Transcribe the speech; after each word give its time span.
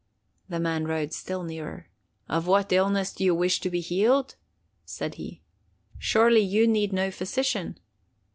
The 0.49 0.59
man 0.59 0.87
rode 0.87 1.13
still 1.13 1.43
nearer. 1.43 1.87
'Of 2.27 2.47
what 2.47 2.71
illness 2.71 3.13
do 3.13 3.23
you 3.23 3.35
wish 3.35 3.59
to 3.59 3.69
be 3.69 3.81
healed?' 3.81 4.33
said 4.83 5.13
he. 5.21 5.43
'Surely 5.99 6.41
you 6.41 6.65
need 6.67 6.91
no 6.91 7.11
physician! 7.11 7.77